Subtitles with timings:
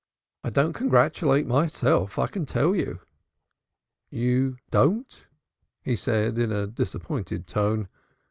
[0.43, 3.01] I don't congratulate myself, I can tell you."
[4.09, 5.27] "You don't?"
[5.83, 7.87] he said in a disappointed tone.